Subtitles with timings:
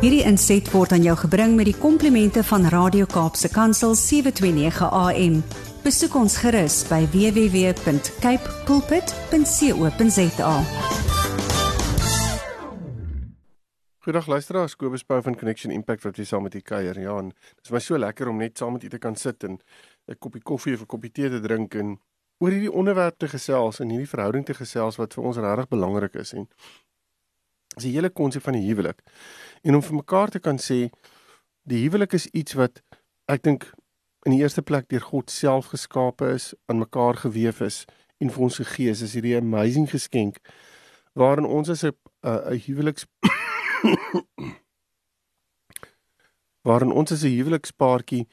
[0.00, 5.34] Hierdie inset word aan jou gebring met die komplimente van Radio Kaapse Kansel 729 AM.
[5.84, 10.54] Besoek ons gerus by www.cape pulpit.co.za.
[14.00, 16.96] Goeiedag luisteraars, Kobus Pau van Connection Impact wat hier saam met u kuier.
[16.96, 19.44] Ja, en dit is my so lekker om net saam met u te kan sit
[19.44, 19.60] en
[20.08, 22.00] 'n koppie koffie of 'n koppie tee te drink en
[22.38, 26.14] oor hierdie onderwerp te gesels en hierdie verhouding te gesels wat vir ons regtig belangrik
[26.14, 26.48] is en
[27.76, 29.02] is die hele konsep van die huwelik.
[29.62, 30.88] En om vir mekaar te kan sê
[31.68, 32.80] die huwelik is iets wat
[33.28, 33.68] ek dink
[34.26, 37.84] in die eerste plek deur God self geskape is, aan mekaar gewewe is
[38.20, 39.02] en vir ons gegee is.
[39.04, 40.40] Is hierdie amazing geskenk
[41.18, 41.92] waarin ons as 'n
[42.22, 43.06] 'n huweliks
[46.68, 48.28] waarin ons as 'n huwelikspaartjie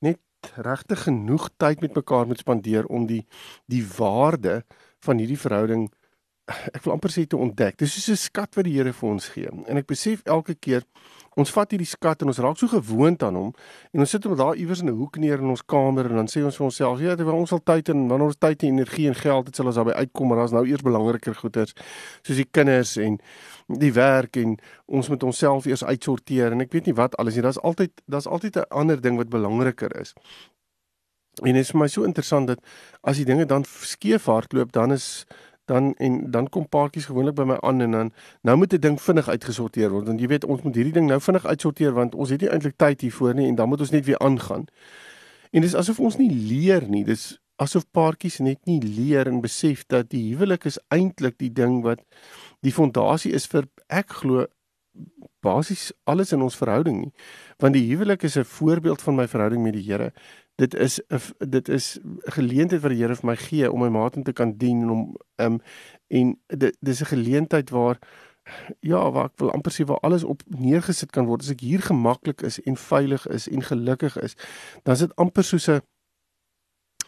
[0.00, 0.20] net
[0.56, 3.26] regtig genoeg tyd met mekaar moet spandeer om die
[3.66, 4.64] die waarde
[5.00, 5.92] van hierdie verhouding
[6.76, 7.76] ek wil amper sê te ontdek.
[7.78, 9.50] Dis soos 'n skat wat die Here vir ons gee.
[9.68, 10.82] En ek besef elke keer
[11.36, 13.52] ons vat hierdie skat en ons raak so gewoond aan hom
[13.94, 16.26] en ons sit hom daar iewers in 'n hoek neer in ons kamer en dan
[16.28, 19.06] sê ons vir onsself, ja, terwyl ons al tyd en wanneer ons tyd en energie
[19.08, 21.72] en geld het, sal ons daarby uitkom, maar daar's nou eers belangriker goeders
[22.22, 23.18] soos die kinders en
[23.68, 27.42] die werk en ons moet onsself eers uitsorteer en ek weet nie wat alles nie.
[27.42, 30.14] Daar's altyd daar's altyd 'n ander ding wat belangriker is.
[31.40, 32.58] En dit is vir my so interessant dat
[33.02, 35.24] as die dinge dan skeef hardloop, dan is
[35.64, 39.00] dan en dan kom paartjies gewoonlik by my aan en dan nou moet 'n ding
[39.00, 42.30] vinnig uitgesorteer word want jy weet ons moet hierdie ding nou vinnig uitsorteer want ons
[42.30, 44.64] het nie eintlik tyd hiervoor nie en dan moet ons net weer aangaan.
[45.50, 47.04] En dis asof ons nie leer nie.
[47.04, 51.82] Dis asof paartjies net nie leer en besef dat die huwelik is eintlik die ding
[51.82, 52.00] wat
[52.60, 54.46] die fondasie is vir ek glo
[55.42, 57.12] basies alles in ons verhouding nie.
[57.58, 60.12] Want die huwelik is 'n voorbeeld van my verhouding met die Here
[60.62, 61.00] dit is
[61.38, 64.56] dit is 'n geleentheid wat die Here vir my gee om my maat te kan
[64.58, 65.60] dien en om um,
[66.08, 67.98] en dit dis 'n geleentheid waar
[68.80, 71.82] ja, waar ek wil amper sê waar alles op neergesit kan word as ek hier
[71.82, 74.34] gemaklik is en veilig is en gelukkig is,
[74.82, 75.80] dan is dit amper soos 'n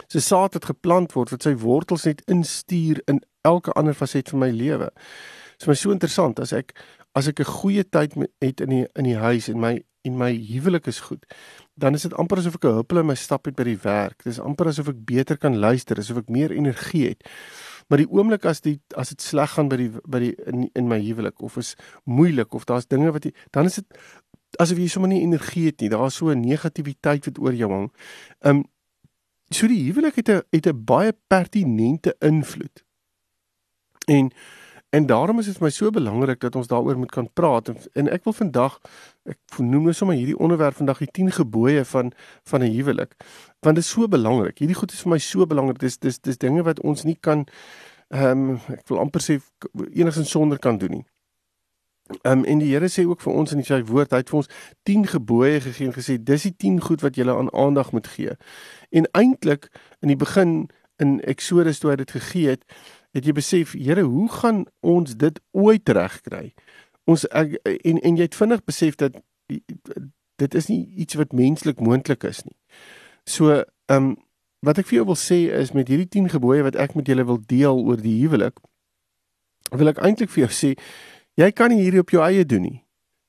[0.06, 4.38] so saad wat geplant word wat sy wortels net instuur in elke ander faset van
[4.38, 4.90] my lewe.
[5.52, 6.74] Dit is my so interessant as ek
[7.14, 10.16] as ek 'n goeie tyd met, het in die in die huis en my en
[10.20, 11.24] my huwelik is goed,
[11.80, 14.22] dan is dit amper asof ek 'n huppel in my stap het by die werk.
[14.24, 17.24] Dit is amper asof ek beter kan luister, asof ek meer energie het.
[17.88, 20.88] Maar die oomblik as die as dit sleg gaan by die by die in, in
[20.88, 23.86] my huwelik of is moeilik of daar's dinge wat jy dan is dit
[24.60, 25.90] asof jy sommer nie energie het nie.
[25.90, 27.92] Daar's so 'n negativiteit wat oor jou hang.
[28.40, 28.64] Um
[29.50, 32.84] so die huwelik het 'n het 'n baie pertinente invloed.
[34.06, 34.30] En
[34.94, 37.78] En daarom is dit vir my so belangrik dat ons daaroor moet kan praat en,
[37.98, 38.76] en ek wil vandag
[39.26, 42.12] ek noem nou sommer hierdie onderwerp vandag die 10 gebooie van
[42.50, 43.16] van 'n huwelik.
[43.60, 44.58] Want dit is so belangrik.
[44.58, 45.78] Hierdie goed is vir my so belangrik.
[45.78, 47.46] Dis dis dis dinge wat ons nie kan
[48.08, 49.40] ehm um, ek wil amper sê
[49.90, 51.04] enigsins sonder kan doen nie.
[52.22, 54.36] Ehm um, en die Here sê ook vir ons in sy woord, hy het vir
[54.36, 54.50] ons
[54.82, 58.36] 10 gebooie gegee en gesê dis die 10 goed wat jy aan aandag moet gee.
[58.90, 60.68] En eintlik in die begin
[61.02, 62.62] in Eksodus toe hy dit gegee het,
[63.14, 66.52] het jy besef, Here, hoe gaan ons dit ooit regkry?
[67.10, 69.16] Ons ek, en en jy het vinnig besef dat
[70.42, 72.56] dit is nie iets wat menslik moontlik is nie.
[73.24, 74.14] So, ehm um,
[74.64, 77.26] wat ek vir jou wil sê is met hierdie 10 gebooie wat ek met julle
[77.28, 78.56] wil deel oor die huwelik,
[79.76, 80.70] wil ek eintlik vir jou sê,
[81.36, 82.78] jy kan nie hierdie op jou eie doen nie.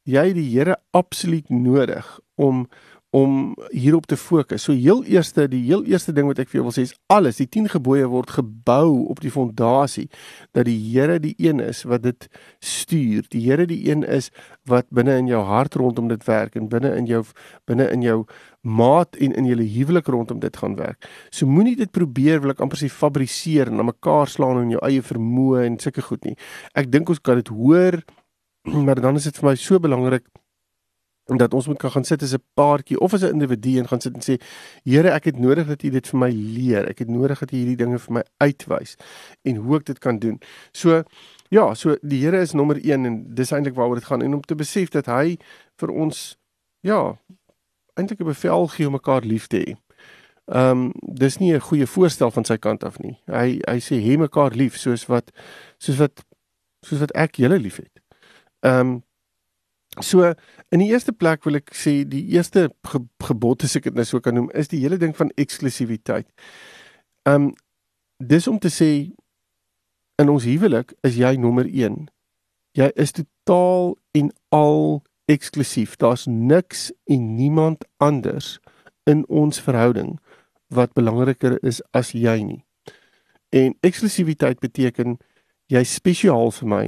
[0.07, 2.07] Jy het die Here absoluut nodig
[2.40, 2.66] om
[3.15, 4.65] om hierop te fokus.
[4.65, 7.39] So heel eerste, die heel eerste ding wat ek vir jou wil sê is alles,
[7.39, 10.09] die 10 gebooie word gebou op die fondasie
[10.55, 12.27] dat die Here die een is wat dit
[12.59, 13.23] stuur.
[13.31, 14.31] Die Here die een is
[14.67, 17.23] wat binne in jou hart rondom dit werk en binne in jou
[17.69, 18.19] binne in jou
[18.65, 21.07] maat en in julle huwelik rondom dit gaan werk.
[21.31, 24.83] So moenie dit probeer wil ek amper sê fabriseer en aan mekaar slaan in jou
[24.83, 26.35] eie vermoë en sulke goed nie.
[26.75, 28.01] Ek dink ons kan dit hoor,
[28.85, 30.27] maar dan is dit vir my so belangrik
[31.25, 34.01] dat ons moet kan gaan sit as 'n paartjie of as 'n individu en gaan
[34.01, 34.41] sit en sê
[34.83, 37.55] Here ek het nodig dat U dit vir my leer ek het nodig dat U
[37.55, 38.95] hierdie dinge vir my uitwys
[39.43, 40.39] en hoe ek dit kan doen
[40.71, 41.03] so
[41.49, 44.41] ja so die Here is nommer 1 en dis eintlik waaroor dit gaan en om
[44.41, 45.37] te besef dat hy
[45.77, 46.37] vir ons
[46.81, 47.17] ja
[47.95, 49.75] eintlik 'n bevel gee om mekaar lief te hê
[50.45, 53.17] Ehm um, dis nie 'n goeie voorstel van sy kant af nie.
[53.25, 55.31] Hy hy sê hê mekaar lief soos wat
[55.78, 56.23] soos wat
[56.85, 58.01] soos wat ek julle liefhet.
[58.61, 59.03] Ehm um,
[60.01, 60.33] So
[60.71, 64.05] in die eerste plek wil ek sê die eerste ge gebod as ek dit nou
[64.07, 66.27] so kan noem is die hele ding van eksklusiwiteit.
[67.25, 67.53] Um
[68.19, 68.89] dis om te sê
[70.21, 72.05] in ons huwelik is jy nommer 1.
[72.75, 75.95] Jy is totaal en al eksklusief.
[75.99, 78.59] Daar's niks en niemand anders
[79.09, 80.17] in ons verhouding
[80.73, 82.61] wat belangriker is as jy nie.
[83.55, 85.17] En eksklusiwiteit beteken
[85.71, 86.85] jy spesiaal vir my.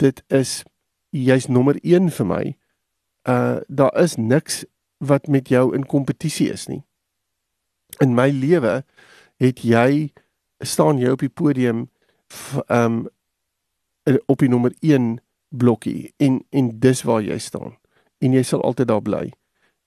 [0.00, 0.62] Dit is
[1.24, 2.44] jy's nommer 1 vir my
[3.28, 4.64] uh daar is niks
[4.98, 6.82] wat met jou in kompetisie is nie.
[8.00, 8.84] In my lewe
[9.36, 10.12] het jy
[10.64, 11.88] staan jy op die podium
[12.68, 13.06] um,
[14.26, 15.18] op die nommer 1
[15.48, 17.76] blokkie en en dis waar jy staan
[18.18, 19.30] en jy sal altyd daar bly.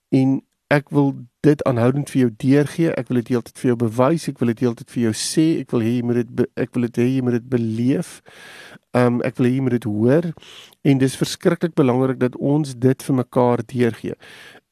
[0.10, 2.94] En ek wil dit aanhoudend vir jou deurgee.
[2.94, 4.28] Ek wil dit heeltyd vir jou bewys.
[4.30, 5.46] Ek wil dit heeltyd vir jou sê.
[5.64, 8.20] Ek wil hê jy moet dit ek wil dit hê jy moet dit beleef.
[8.98, 10.30] Um ek wil hê jy moet dit hoor
[10.90, 14.18] en dis verskriklik belangrik dat ons dit vir mekaar deurgee.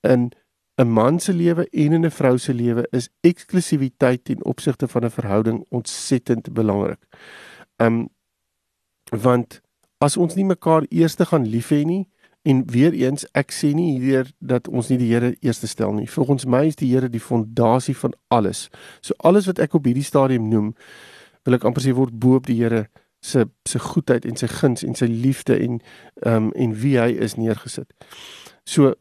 [0.05, 0.29] In
[0.77, 5.05] 'n man se lewe en in 'n vrou se lewe is eksklusiwiteit ten opsigte van
[5.05, 7.01] 'n verhouding ontsettend belangrik.
[7.79, 8.09] Um
[9.11, 9.61] want
[9.99, 12.07] as ons nie mekaar eers gaan lief hê nie,
[12.47, 16.05] En weer eens, ek sê nie hier dat ons nie die Here eerste stel nie.
[16.07, 18.69] Volgens my is die Here die fondasie van alles.
[19.03, 20.69] So alles wat ek op hierdie stadium noem,
[21.43, 22.85] wil ek amper sê word bo op die Here
[23.19, 25.81] se se goedheid en sy guns en sy liefde en
[26.23, 27.91] ehm um, en wie hy is neergesit.
[28.63, 28.93] So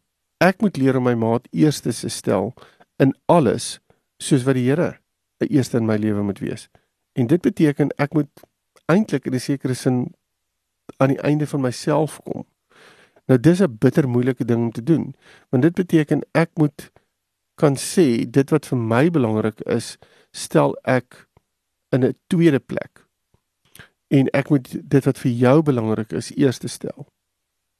[0.43, 2.51] ek moet leer om my maat eerste te stel
[2.99, 3.77] in alles
[4.19, 4.97] soos wat die Here
[5.39, 6.67] eerste in my lewe moet wees.
[7.15, 8.47] En dit beteken ek moet
[8.91, 10.15] eintlik in 'n sekere sin
[10.99, 12.47] aan die einde van myself kom
[13.27, 15.15] Nou dis 'n bitter moeilike ding om te doen,
[15.51, 16.91] want dit beteken ek moet
[17.55, 19.97] kan sê dit wat vir my belangrik is,
[20.31, 21.29] stel ek
[21.89, 23.07] in 'n tweede plek.
[24.09, 27.07] En ek moet dit wat vir jou belangrik is, eerste stel.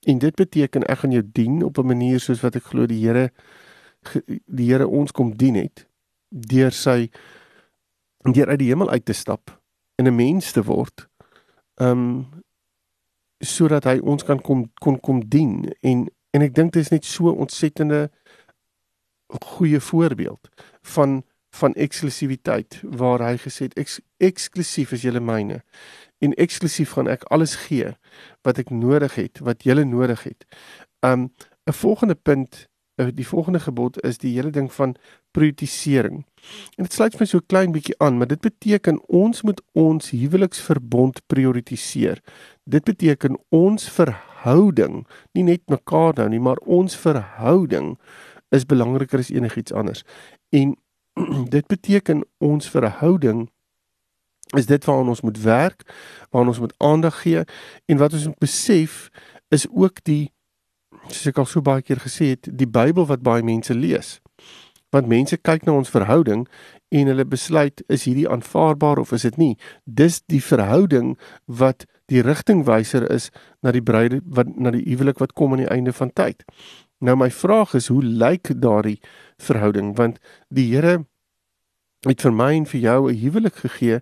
[0.07, 3.05] En dit beteken ek gaan jou dien op 'n manier soos wat ek glo die
[3.05, 3.31] Here
[4.45, 5.87] die Here ons kom dien het
[6.29, 7.09] deur sy
[8.33, 9.61] deur uit die hemel uit te stap
[9.95, 11.07] en 'n mens te word.
[11.75, 12.27] Um
[13.39, 17.05] sodat hy ons kan kom kon kom dien en en ek dink dit is net
[17.05, 18.07] so ontsettende
[19.57, 20.49] goeie voorbeeld
[20.95, 21.23] van
[21.57, 25.61] van eksklusiwiteit waar hy gesê het eks, eksklusief is julle myne
[26.21, 27.93] en eksklusief gaan ek alles gee
[28.45, 30.45] wat ek nodig het wat julle nodig het.
[31.05, 31.31] Um
[31.67, 32.67] 'n volgende punt
[32.97, 34.95] Eh, die volgende gebod is die hele ding van
[35.31, 36.25] prioritisering.
[36.75, 41.21] En dit sluit my so klein bietjie aan, maar dit beteken ons moet ons huweliksverbond
[41.29, 42.23] prioritiseer.
[42.67, 47.93] Dit beteken ons verhouding, nie net mekaar nou nie, maar ons verhouding
[48.51, 50.03] is belangriker as enigiets anders.
[50.51, 50.75] En
[51.55, 53.47] dit beteken ons verhouding
[54.55, 55.83] is dit waaraan ons moet werk,
[56.29, 57.43] waaraan ons moet aandag gee
[57.85, 59.07] en wat ons moet besef
[59.51, 60.31] is ook die
[61.07, 64.17] soos ek al so baie keer gesê het, die Bybel wat baie mense lees.
[64.91, 66.45] Want mense kyk na ons verhouding
[66.95, 69.53] en hulle besluit is hierdie aanvaarbaar of is dit nie.
[69.83, 71.15] Dis die verhouding
[71.45, 73.29] wat die rigtingwyser is
[73.61, 76.43] na die bruide wat na die huwelik wat kom aan die einde van tyd.
[77.03, 78.99] Nou my vraag is hoe lyk daardie
[79.37, 80.19] verhouding want
[80.49, 81.05] die Here
[82.07, 84.01] het vir my en vir jou 'n huwelik gegee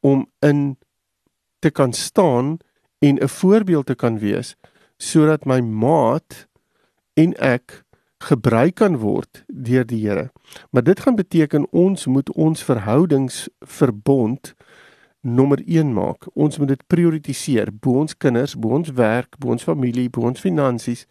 [0.00, 0.76] om in
[1.60, 2.58] te kan staan
[2.98, 4.56] en 'n voorbeeld te kan wees
[4.96, 6.46] sodat my maat
[7.14, 7.84] en ek
[8.18, 10.30] gebruik kan word deur die Here.
[10.70, 14.54] Maar dit gaan beteken ons moet ons verhoudingsverbond
[15.26, 16.26] nommer 1 maak.
[16.34, 20.40] Ons moet dit prioritiseer bo ons kinders, bo ons werk, bo ons familie, bo ons
[20.40, 21.06] finansies.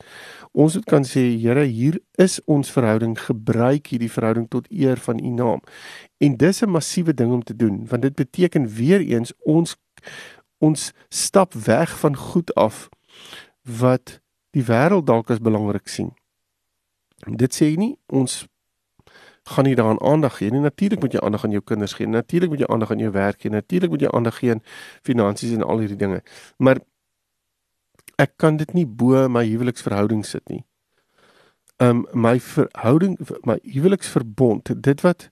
[0.51, 5.19] Ons moet kan sê Here, hier is ons verhouding, gebruik hierdie verhouding tot eer van
[5.19, 5.61] U naam.
[6.17, 9.75] En dis 'n massiewe ding om te doen, want dit beteken weer eens ons
[10.57, 12.89] ons stap weg van goed af
[13.61, 14.21] wat
[14.51, 16.13] die wêreld dalk as belangrik sien.
[17.27, 18.45] Dit sê nie ons
[19.45, 20.59] gaan nie daaraan aandag gee nie.
[20.59, 22.07] Natuurlik moet jy aandag aan jou kinders gee.
[22.07, 23.51] Natuurlik moet jy aandag aan jou werk gee.
[23.51, 24.63] Natuurlik moet jy aandag gee aan
[25.05, 26.21] finansies en al hierdie dinge.
[26.57, 26.81] Maar
[28.17, 30.63] ek kan dit nie bo my huweliksverhouding sit nie.
[31.77, 35.29] Um my verhouding my huweliksverbond, dit wat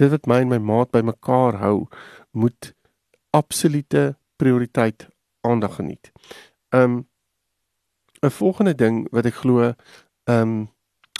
[0.00, 1.88] dit wat my en my maat bymekaar hou,
[2.30, 2.72] moet
[3.30, 5.08] absolute prioriteit
[5.40, 6.12] aandag geniet.
[6.70, 7.04] Um
[8.22, 9.72] 'n volgende ding wat ek glo
[10.24, 10.71] um,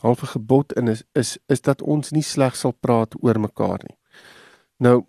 [0.02, 3.80] half 'n gebod in is is is dat ons nie slegs sal praat oor mekaar
[3.88, 3.97] nie.
[4.78, 5.04] Nou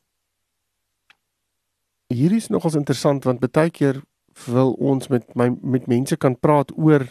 [2.08, 4.02] hier is nogals interessant want baie keer
[4.46, 7.06] wil ons met my met mense kan praat oor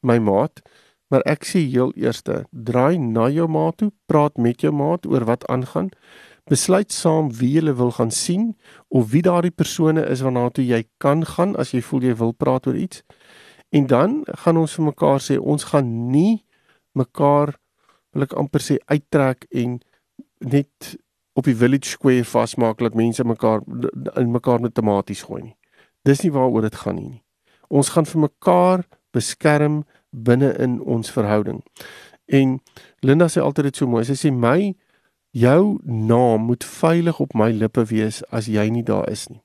[0.00, 0.62] my maat,
[1.10, 5.24] maar ek sê heel eerste, draai na jou maat toe, praat met jou maat oor
[5.24, 5.90] wat aangaan.
[6.48, 8.54] Besluit saam wie jy wil gaan sien
[8.88, 12.32] of wie daardie persone is waarna toe jy kan gaan as jy voel jy wil
[12.32, 13.02] praat oor iets.
[13.70, 16.47] En dan gaan ons vir mekaar sê ons gaan nie
[16.98, 17.54] mekaar
[18.12, 19.78] wil ek amper sê uittrek en
[20.44, 20.96] net
[21.38, 23.62] op die village square vasmaak dat mense mekaar
[24.18, 25.56] in mekaar met tomaties gooi nie.
[26.02, 27.22] Dis nie waaroor dit gaan nie.
[27.68, 31.62] Ons gaan vir mekaar beskerm binne in ons verhouding.
[32.26, 32.58] En
[33.00, 34.04] Linda sê altyd dit so mooi.
[34.08, 34.74] Sy sê my
[35.36, 39.42] jou naam moet veilig op my lippe wees as jy nie daar is nie.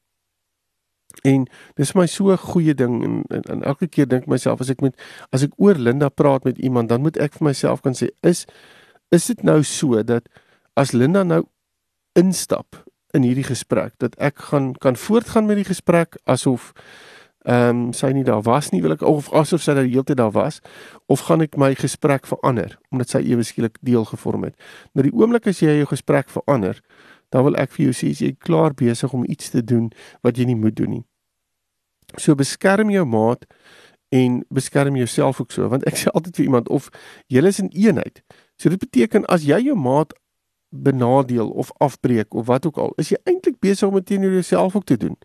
[1.22, 4.70] En dis my so 'n goeie ding en, en, en elke keer dink myself as
[4.70, 4.96] ek met
[5.32, 8.46] as ek oor Linda praat met iemand, dan moet ek vir myself kan sê is
[9.12, 10.27] is dit nou so dat
[10.75, 11.43] as Linda nou
[12.13, 16.74] instap in hierdie gesprek dat ek gaan kan voortgaan met die gesprek asof
[17.43, 20.32] ehm um, sy nie daar was nie wil ek of asof sy daar heeltyd daar
[20.32, 20.62] was
[21.12, 24.55] of gaan ek my gesprek verander omdat sy ewe skielik deel gevorm het.
[24.96, 26.79] Nou die oomblik as jy jou gesprek verander,
[27.34, 29.90] dan wil ek vir jou sê jy is klaar besig om iets te doen
[30.22, 31.04] wat jy nie moet doen nie.
[32.22, 33.48] So beskerm jou maat
[34.13, 36.92] en beskerm jouself ook so want ek sê altyd vir iemand of
[37.34, 38.22] jy is in eenheid.
[38.62, 40.13] So dit beteken as jy jou maat
[40.70, 44.75] benadeel of afbreek of wat ook al, is jy eintlik besig om dit teenoor jouself
[44.78, 45.18] ook te doen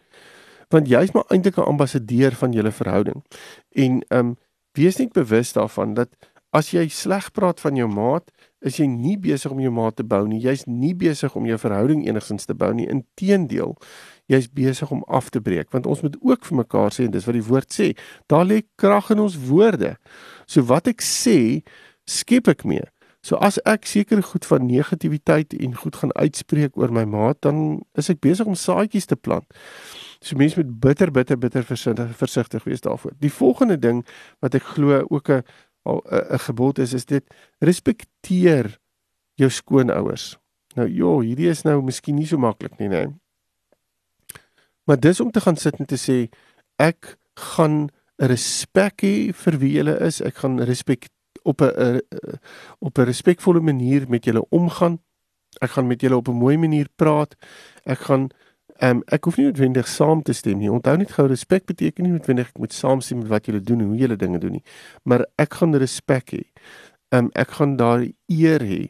[0.69, 3.25] want jy's maar eintlik 'n ambassadeur van julle verhouding.
[3.73, 4.37] En ehm um,
[4.73, 6.09] wees net bewus daarvan dat
[6.57, 8.31] as jy sleg praat van jou maat,
[8.64, 10.40] is jy nie besig om jou maat te bou nie.
[10.43, 12.88] Jy's nie besig om jou verhouding enigstens te bou nie.
[12.90, 13.76] Inteendeel,
[14.33, 17.28] jy's besig om af te breek want ons moet ook vir mekaar sê en dis
[17.28, 17.93] wat die woord sê.
[18.31, 19.97] Daar lê krag in ons woorde.
[20.47, 21.62] So wat ek sê,
[22.09, 22.88] skep ek mee.
[23.28, 27.81] So as ek sekere goed van negativiteit en goed gaan uitspreek oor my maat, dan
[27.99, 29.47] is ek besig om saadjies te plant.
[30.23, 33.17] So mense moet bitter bitter bitter versigtig wees daarvoor.
[33.19, 34.05] Die volgende ding
[34.43, 35.43] wat ek glo ook 'n
[35.85, 37.25] 'n gebod is is dit
[37.59, 38.79] respekteer
[39.35, 40.37] jou skoonouers.
[40.75, 43.09] Nou ja, hierdie is nou miskien nie so maklik nie, nee.
[44.85, 46.29] Maar dis om te gaan sit en te sê
[46.77, 47.17] ek
[47.55, 50.21] gaan respek hê vir wie julle is.
[50.21, 51.09] Ek gaan respek
[51.43, 52.01] op 'n
[52.79, 54.99] op 'n respekvolle manier met julle omgaan.
[55.61, 57.35] Ek gaan met julle op 'n mooi manier praat.
[57.85, 58.31] Ek gaan
[58.79, 60.71] Ehm um, ek hoef nie noodwendig saam te stem nie.
[60.71, 63.89] Onthou net gou respek beteken nie noodwendig ek moet saamstem met wat julle doen en
[63.91, 64.63] hoe julle dinge doen nie.
[65.03, 66.45] Maar ek gaan respek hê.
[67.11, 68.85] Ehm um, ek gaan daar eer hê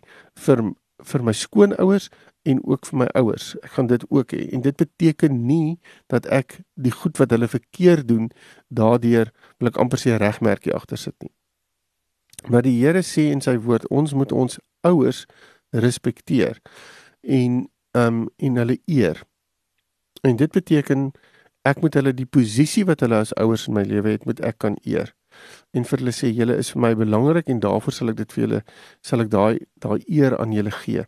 [0.44, 0.64] vir
[1.08, 2.08] vir my skoonouers
[2.42, 3.54] en ook vir my ouers.
[3.62, 4.42] Ek gaan dit ook hê.
[4.52, 5.78] En dit beteken nie
[6.12, 8.28] dat ek die goed wat hulle verkeerd doen
[8.68, 11.32] daardeur wil ek amper sê regmerkie agter sit nie.
[12.46, 15.24] Maar die Here sê in sy woord ons moet ons ouers
[15.72, 16.60] respekteer
[17.22, 17.64] en
[17.96, 19.24] ehm um, en hulle eer.
[20.22, 21.10] En dit beteken
[21.68, 24.60] ek moet hulle die posisie wat hulle as ouers in my lewe het, moet ek
[24.64, 25.12] kan eer.
[25.76, 28.44] En vir hulle sê julle is vir my belangrik en daarvoor sal ek dit vir
[28.44, 28.60] julle
[29.04, 31.04] sal ek daai daai eer aan julle gee.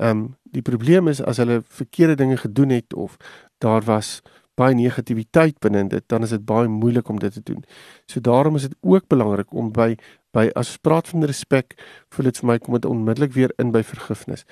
[0.00, 3.18] Ehm um, die probleem is as hulle verkeerde dinge gedoen het of
[3.62, 4.18] daar was
[4.58, 7.62] baie negativiteit binne dit, dan is dit baie moeilik om dit te doen.
[8.10, 9.94] So daarom is dit ook belangrik om by
[10.34, 11.74] by as praat van respek,
[12.14, 14.44] voel dit vir my kom dit onmiddellik weer in by vergifnis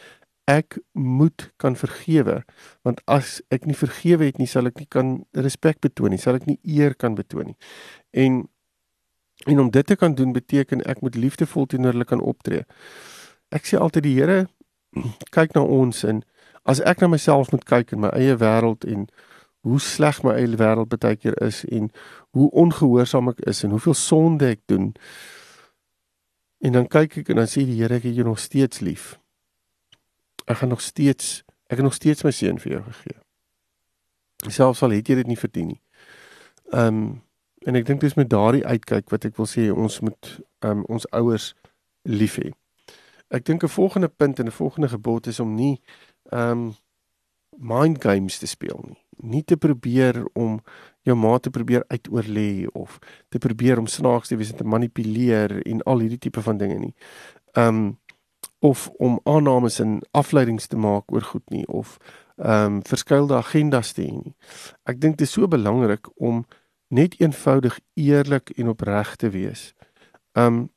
[0.48, 2.40] ek moet kan vergewe
[2.86, 6.38] want as ek nie vergewe het nie sal ek nie kan respek betoon nie sal
[6.38, 7.58] ek nie eer kan betoon nie.
[8.12, 8.46] En
[9.46, 12.64] en om dit te kan doen beteken ek moet liefdevol teenoor hulle kan optree.
[13.54, 14.38] Ek sê altyd die Here
[15.36, 16.24] kyk na ons en
[16.68, 19.06] as ek na myself moet kyk in my eie wêreld en
[19.68, 21.92] hoe sleg my eie wêreld baie keer is en
[22.36, 24.90] hoe ongehoorsaam ek is en hoeveel sonde ek doen
[26.64, 29.16] en dan kyk ek en dan sê die Here ek het jou nog steeds lief
[30.48, 33.18] ek gaan nog steeds ek het nog steeds my seun vir jou gegee.
[34.48, 35.82] Selfs al het jy dit nie verdien nie.
[36.72, 37.08] Ehm um,
[37.66, 40.28] en ek dink dis met daardie uitkyk wat ek wil sê ons moet
[40.64, 41.52] ehm um, ons ouers
[42.08, 42.52] lief hê.
[43.28, 45.80] Ek dink 'n volgende punt en 'n volgende gebod is om nie
[46.32, 46.74] ehm um,
[47.58, 48.98] mind games te speel nie.
[49.16, 50.60] Nie te probeer om
[51.02, 55.66] jou maat te probeer uitoorlê of te probeer om snaaks te wees en te manipuleer
[55.66, 56.94] en al hierdie tipe van dinge nie.
[57.52, 57.98] Ehm um,
[58.58, 61.98] of om aannames en afleidings te maak oor goed nie of
[62.36, 64.34] ehm um, verskeidelde agendas te hê nie.
[64.86, 66.44] Ek dink dit is so belangrik om
[66.88, 69.72] net eenvoudig eerlik en opreg te wees.
[70.32, 70.68] Ehm um,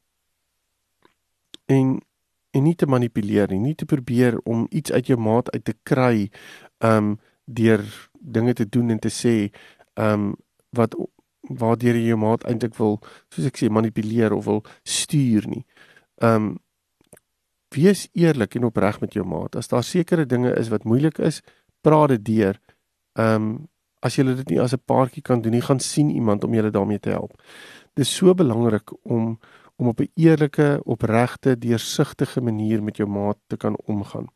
[1.65, 1.99] en
[2.51, 5.75] en nie te manipuleer nie, nie te probeer om iets uit jou maat uit te
[5.83, 6.29] kry
[6.77, 9.35] ehm um, deur dinge te doen en te sê
[9.93, 10.35] ehm um,
[10.69, 10.95] wat
[11.41, 12.99] waardeur jy jou maat eintlik wil
[13.33, 15.65] soos ek sê manipuleer of wil stuur nie.
[16.21, 16.51] Ehm um,
[17.75, 19.55] wees eerlik en opreg met jou maat.
[19.55, 21.41] As daar sekere dinge is wat moeilik is,
[21.81, 22.59] praat dit deur.
[23.19, 23.51] Ehm um,
[24.01, 26.71] as jy dit nie as 'n paartjie kan doen nie, gaan sien iemand om julle
[26.71, 27.37] daarmee te help.
[27.93, 29.39] Dit is so belangrik om
[29.75, 34.27] om op 'n eerlike, opregte, deursigtige manier met jou maat te kan omgaan.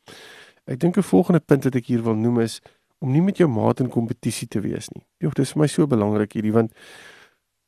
[0.64, 2.60] Ek dink 'n volgende punt wat ek hier wil noem is
[2.98, 5.04] om nie met jou maat in kompetisie te wees nie.
[5.18, 6.72] Jogg, dit is vir my so belangrik hierdie want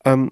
[0.05, 0.31] ehm um,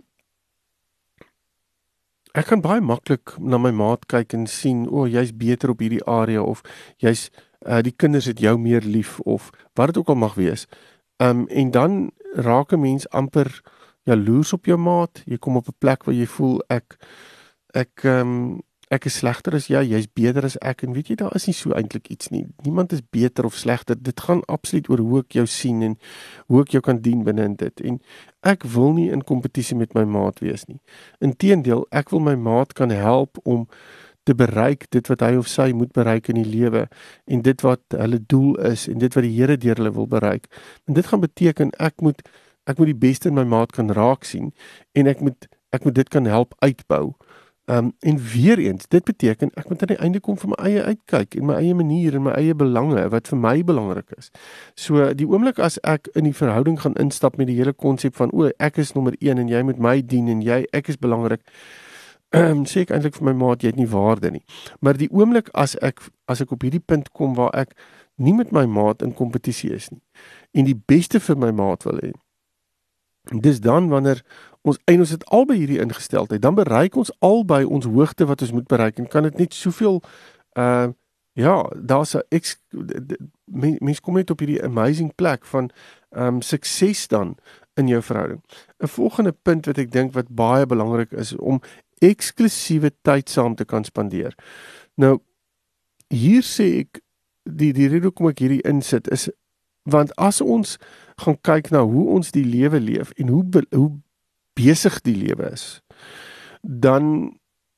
[2.36, 5.80] ek kan baie maklik na my maat kyk en sien o, oh, jy's beter op
[5.80, 6.60] hierdie area of
[7.00, 7.30] jy's
[7.64, 10.66] uh, die kinders het jou meer lief of wat dit ook al mag wees.
[11.22, 13.48] Um en dan raak 'n mens amper
[14.04, 15.22] jaloers op jou maat.
[15.24, 16.96] Jy kom op 'n plek waar jy voel ek
[17.72, 18.62] ek um
[18.94, 21.56] ek is slegter as jy, jy's beter as ek en weet jy daar is nie
[21.58, 22.44] so eintlik iets nie.
[22.62, 23.98] Niemand is beter of slegter.
[23.98, 25.96] Dit gaan absoluut oor hoe ek jou sien en
[26.46, 27.82] hoe ek jou kan dien binne in dit.
[27.82, 27.98] En
[28.46, 30.78] ek wil nie in kompetisie met my maat wees nie.
[31.18, 33.66] Inteendeel, ek wil my maat kan help om
[34.26, 36.86] te bereik dit wat hy of sy moet bereik in die lewe
[37.30, 40.46] en dit wat hulle doel is en dit wat die Here deur hulle wil bereik.
[40.86, 42.22] En dit gaan beteken ek moet
[42.66, 44.50] ek moet die beste in my maat kan raak sien
[44.98, 47.14] en ek moet ek moet dit kan help uitbou.
[47.68, 50.82] Um en weer eens, dit beteken ek moet aan die einde kom vir my eie
[50.82, 54.30] uitkyk en my eie manier en my eie belange wat vir my belangrik is.
[54.78, 58.30] So die oomblik as ek in die verhouding gaan instap met die hele konsep van
[58.30, 61.42] o, ek is nommer 1 en jy moet my dien en jy ek is belangrik.
[62.30, 64.44] Um sê ek eintlik vir my maat jy het nie waarde nie.
[64.78, 67.74] Maar die oomblik as ek as ek op hierdie punt kom waar ek
[68.22, 70.02] nie met my maat in kompetisie is nie
[70.54, 72.14] en die beste vir my maat wil hê.
[73.30, 74.22] Dis dan wanneer
[74.62, 78.52] ons en ons het albei hierdie ingesteldheid, dan bereik ons albei ons hoogte wat ons
[78.52, 80.02] moet bereik en kan dit net soveel
[80.58, 80.88] uh
[81.36, 82.22] ja, daar's 'n
[83.44, 85.70] mense mens kom net op hierdie amazing plek van
[86.10, 87.36] um sukses dan
[87.74, 88.42] in jou verhouding.
[88.78, 91.60] 'n Volgende punt wat ek dink wat baie belangrik is om
[91.98, 94.34] eksklusiewe tyd saam te kan spandeer.
[94.94, 95.18] Nou
[96.08, 97.00] hier sê ek
[97.42, 99.28] die die rede hoekom ek hierdie insit is
[99.86, 100.76] want as ons
[101.22, 103.90] gaan kyk na hoe ons die lewe leef en hoe hoe
[104.56, 105.80] besig die lewe is,
[106.60, 107.36] dan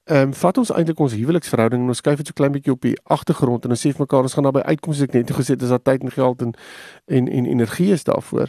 [0.09, 2.81] ehm um, vat ons eintlik ons huweliksverhouding en ons skuif dit so klein bietjie op
[2.81, 5.53] die agtergrond en ons sê vir mekaar ons gaan naby uitkom soos ek net gesê
[5.53, 6.55] het is daar tyd en geld en
[7.19, 8.49] en en energie is daarvoor.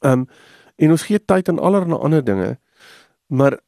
[0.00, 0.26] Ehm um,
[0.82, 2.56] en ons gee tyd aan allerlei ander dinge,
[3.28, 3.58] maar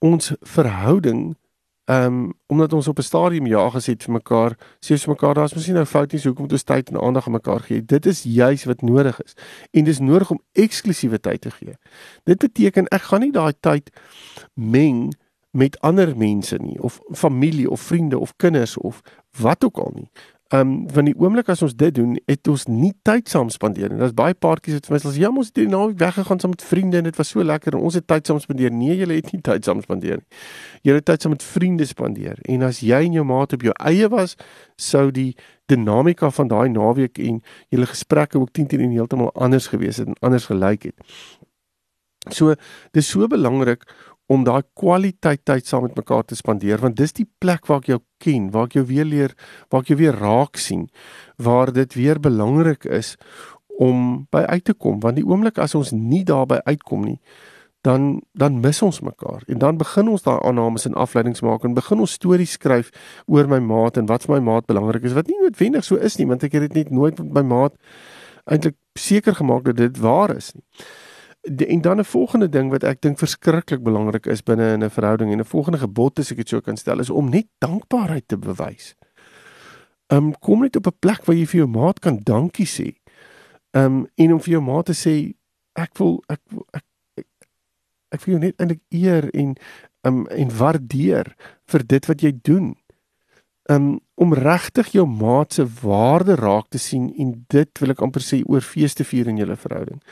[0.00, 1.36] ons verhouding
[1.84, 5.12] Ehm um, omdat ons op 'n stadium ja gesê het vir mekaar, sê ons vir
[5.12, 7.60] mekaar daar's miskien nou fout nie, so hoekom moet ons tyd en aandag aan mekaar
[7.60, 7.84] gee?
[7.84, 9.34] Dit is juis wat nodig is.
[9.70, 11.74] En dis nodig om eksklusiewe tyd te gee.
[12.24, 13.90] Dit beteken ek gaan nie daai tyd
[14.54, 15.12] meng
[15.50, 19.00] met ander mense nie of familie of vriende of kinders of
[19.38, 20.10] wat ook al nie.
[20.52, 23.88] Ehm um, van die oomblik as ons dit doen, het ons nie tyd saam spandeer
[23.88, 23.98] nie.
[23.98, 26.62] Daar's baie paartjies wat vir my sê, "Ja, ons het hierdie naweek weggegaan saam met
[26.62, 29.32] vriende en dit was so lekker en ons het tyd saam spandeer." Nee, julle het
[29.32, 30.38] nie tyd saam spandeer nie.
[30.82, 32.38] Julle het tyd saam met vriende spandeer.
[32.42, 34.36] En as jy en jou maat op jou eie was,
[34.76, 35.34] sou die
[35.66, 40.14] dinamika van daai naweek en julle gesprekke ook 10 teen heeltemal anders gewees het en
[40.20, 40.94] anders gelyk het.
[42.32, 42.54] So,
[42.92, 43.84] dis so belangrik
[44.26, 47.90] om daai kwaliteit tyd saam met mekaar te spandeer want dis die plek waar ek
[47.92, 49.34] jou ken, waar ek jou weer leer,
[49.70, 50.86] waar ek jou weer raak sien,
[51.36, 53.16] waar dit weer belangrik is
[53.78, 55.00] om by uit te kom.
[55.02, 57.18] Want die oomblik as ons nie daarby uitkom nie
[57.84, 59.42] dan dan mis ons mekaar.
[59.46, 62.88] En dan begin ons daai aannames en afleidings maak en begin ons stories skryf
[63.26, 66.16] oor my maat en wat vir my maat belangrik is wat nie noodwendig so is
[66.16, 67.76] nie want ek het dit net nooit met my maat
[68.48, 70.64] eintlik seker gemaak dat dit waar is nie
[71.44, 74.90] de, en dan 'n volgende ding wat ek dink verskriklik belangrik is binne in 'n
[74.90, 78.28] verhouding en 'n volgende gebod as ek dit sou kan stel is om net dankbaarheid
[78.28, 78.94] te bewys.
[80.06, 82.94] Um kom net op 'n plek waar jy vir jou maat kan dankie sê.
[83.70, 85.34] Um en om vir jou maat te sê
[85.72, 86.40] ek wil ek
[86.72, 86.84] ek
[88.08, 89.56] ek, vir jou net eintlik eer en
[90.02, 91.34] um en waardeer
[91.66, 92.76] vir dit wat jy doen.
[93.70, 98.22] Um om regtig jou maat se waarde raak te sien en dit wil ek amper
[98.22, 100.02] sê oor feeste vier in julle verhouding.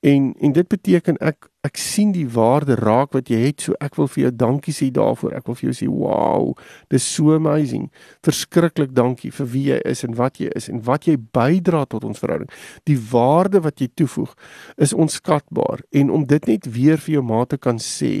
[0.00, 3.64] En en dit beteken ek ek sien die waarde raak wat jy het.
[3.66, 5.34] So ek wil vir jou dankie sê daarvoor.
[5.36, 6.54] Ek wil vir jou sê wow,
[6.92, 7.90] dis so amazing.
[8.24, 12.06] Verskriklik dankie vir wie jy is en wat jy is en wat jy bydra tot
[12.08, 12.48] ons verhouding.
[12.88, 14.32] Die waarde wat jy toevoeg
[14.80, 18.20] is onskatbaar en om dit net weer vir jou maat te kan sê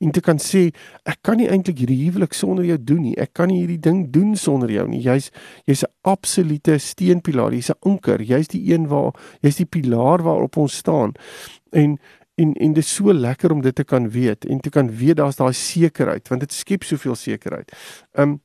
[0.00, 0.68] en te kan sê
[1.08, 3.16] ek kan nie eintlik hierdie huwelik sonder jou doen nie.
[3.20, 5.02] Ek kan nie hierdie ding doen sonder jou nie.
[5.04, 5.28] Jy's
[5.68, 7.52] jy's 'n absolute steunpilaar.
[7.52, 8.22] Jy's 'n anker.
[8.22, 11.12] Jy's die een waar jy's die pilaar waarop ons staan.
[11.72, 11.98] En
[12.38, 15.18] en en dit is so lekker om dit te kan weet en te kan weet
[15.18, 17.72] daar's daai sekerheid want dit skep soveel sekerheid.
[18.12, 18.38] Um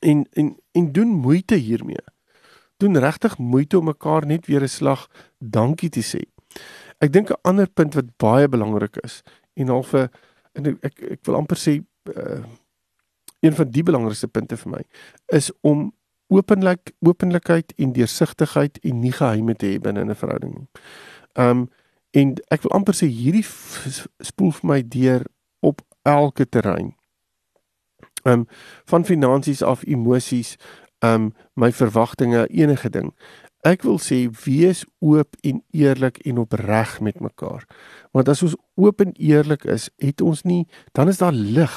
[0.00, 2.04] en en en doen moeite hiermee.
[2.76, 6.22] Doen regtig moeite om mekaar net weer 'n slag dankie te sê.
[6.98, 9.22] Ek dink 'n ander punt wat baie belangrik is
[9.54, 10.10] en halfe
[10.52, 11.82] en ek ek, ek wil amper sê
[12.16, 12.42] uh,
[13.40, 14.82] een van die belangrikste punte vir my
[15.26, 15.92] is om
[16.28, 20.68] openlik openlikheid en deursigtigheid en nie geheime te hê binne 'n verhouding nie.
[21.34, 21.68] Um
[22.12, 25.24] en ek wil amper sê hierdie spoel vir my deur
[25.64, 26.92] op elke terrein.
[28.28, 28.46] Um
[28.90, 30.56] van finansies af emosies,
[31.02, 33.10] um my verwagtinge, enige ding.
[33.62, 37.62] Ek wil sê wees oop en eerlik en opreg met mekaar.
[38.10, 40.66] Want as ons oop en eerlik is, het ons nie
[40.98, 41.76] dan is daar lig.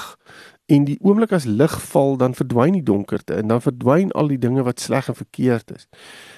[0.66, 4.40] En die oomblik as lig val, dan verdwyn die donkerte en dan verdwyn al die
[4.42, 5.88] dinge wat sleg en verkeerd is.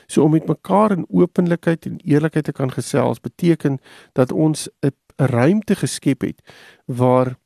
[0.08, 3.80] So om met mekaar in openlikheid en eerlikheid te kan gesels beteken
[4.14, 6.42] dat ons 'n ruimte geskep het
[6.86, 7.38] waar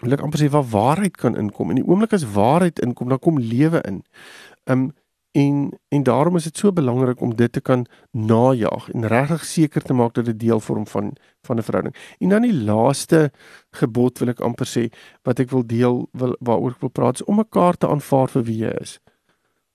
[0.00, 1.70] wil ek amper sê waar waarheid kan inkom.
[1.70, 4.02] In die oomblik as waarheid inkom, dan kom lewe in.
[4.64, 4.92] Um
[5.32, 9.82] en en daarom is dit so belangrik om dit te kan najag en regtig seker
[9.82, 11.96] te maak dat dit deel vorm van van 'n verhouding.
[12.18, 13.32] En dan die laaste
[13.70, 17.24] gebod wil ek amper sê wat ek wil deel wil waaroor ek wil praat is
[17.24, 18.98] om mekaar te aanvaar vir wie jy is.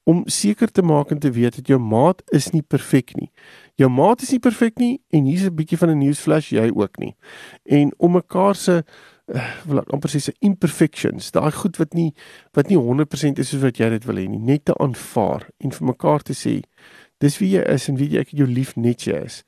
[0.04, 3.32] Om seker te maak en te weet dat jou maat is nie perfek nie.
[3.76, 6.98] Jou maat is nie perfek nie en hier's 'n bietjie van 'n newsflash jy ook
[6.98, 7.15] nie.
[7.63, 8.84] En om mekaar se
[9.66, 12.12] wil ek amper sê se imperfections, daai goed wat nie
[12.58, 15.74] wat nie 100% is soos wat jy dit wil hê nie, net te aanvaar en
[15.74, 16.60] vir mekaar te sê
[17.24, 19.42] dis wie jy is en wie jy ek jou lief net jy is.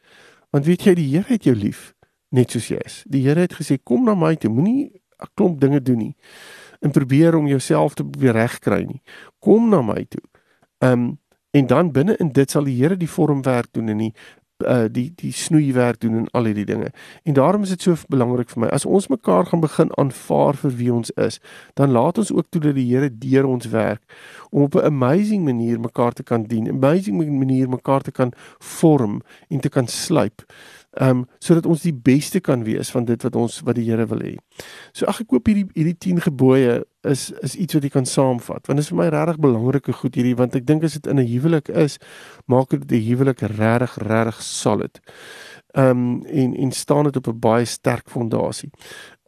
[0.56, 1.92] Want weet jy die Here het jou lief
[2.34, 3.04] net soos jy is.
[3.06, 4.90] Die Here het gesê kom na my toe, moenie
[5.22, 6.16] 'n klomp dinge doen nie
[6.82, 9.02] en probeer om jouself te regkry nie.
[9.40, 10.22] Kom na my toe.
[10.80, 11.20] Um,
[11.52, 14.14] en dan binne in dit sal die Here die vormwerk doen en die
[14.66, 16.92] uh die die snoeiwerk doen en al hierdie dinge.
[17.24, 20.72] En daarom is dit so belangrik vir my as ons mekaar gaan begin aanvaar vir
[20.80, 21.40] wie ons is,
[21.74, 24.02] dan laat ons ook toe dat die Here deur ons werk
[24.50, 29.22] om op 'n amazing manier mekaar te kan dien, amazing manier mekaar te kan vorm
[29.50, 30.46] en te kan slyp
[31.02, 34.22] um sodat ons die beste kan wees van dit wat ons wat die Here wil
[34.24, 34.36] hê.
[34.94, 38.68] So ag ek koop hierdie hierdie 10 gebooie is is iets wat jy kan saamvat
[38.68, 41.20] want dit is vir my regtig belangrike goed hierdie want ek dink as dit in
[41.20, 42.00] 'n huwelik is
[42.48, 45.00] maak dit die huwelik regtig regtig solid.
[45.76, 48.72] Um en en staan dit op 'n baie sterk fondasie.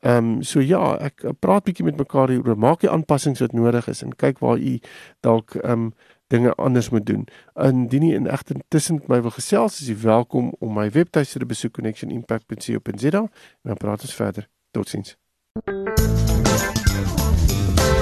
[0.01, 3.89] Ehm um, so ja, ek praat bietjie met mekaar hieroor, maak die aanpassings wat nodig
[3.91, 4.77] is en kyk waar u
[5.25, 5.89] dalk ehm um,
[6.29, 7.27] dinge anders moet doen.
[7.53, 11.45] Indien jy in egter tussen my wil gesels, is jy welkom om my webtuiste te
[11.49, 14.47] besoek connectionimpact.co.za en dan praat ons verder.
[14.71, 15.17] Totsiens.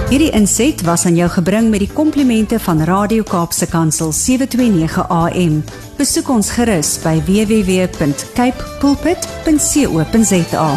[0.08, 5.64] Hierdie inset was aan jou gebring met die komplimente van Radio Kaapse Kansel 729 AM.
[5.98, 10.70] Besoek ons gerus by www.cape pulpit.co.za.